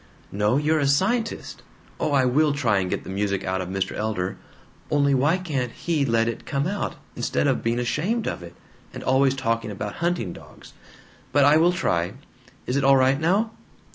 "No, 0.31 0.57
you're 0.57 0.79
a 0.79 0.87
scientist. 0.87 1.61
Oh, 1.99 2.11
I 2.11 2.25
will 2.25 2.53
try 2.53 2.79
and 2.79 2.89
get 2.89 3.03
the 3.03 3.09
music 3.11 3.43
out 3.43 3.61
of 3.61 3.69
Mr. 3.69 3.91
Elder. 3.95 4.37
Only, 4.89 5.13
why 5.13 5.37
can't 5.37 5.71
he 5.71 6.05
let 6.05 6.27
it 6.27 6.43
COME 6.43 6.65
out, 6.65 6.95
instead 7.15 7.45
of 7.45 7.61
being 7.61 7.77
ashamed 7.77 8.27
of 8.27 8.41
it, 8.41 8.55
and 8.95 9.03
always 9.03 9.35
talking 9.35 9.69
about 9.69 9.97
hunting 9.97 10.33
dogs? 10.33 10.73
But 11.31 11.45
I 11.45 11.57
will 11.57 11.71
try. 11.71 12.13
Is 12.65 12.77
it 12.77 12.83
all 12.83 12.97
right 12.97 13.19
now?" 13.19 13.51